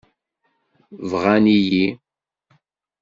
[1.09, 1.87] Bɣan-iyi.